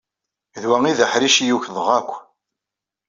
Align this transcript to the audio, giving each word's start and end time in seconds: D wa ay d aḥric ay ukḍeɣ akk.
D 0.61 0.63
wa 0.69 0.77
ay 0.83 0.95
d 0.97 0.99
aḥric 1.05 1.35
ay 1.41 1.53
ukḍeɣ 1.55 1.87
akk. 1.97 2.11